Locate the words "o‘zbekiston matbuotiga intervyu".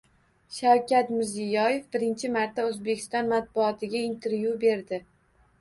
2.71-4.57